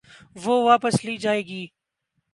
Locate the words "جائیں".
1.17-1.43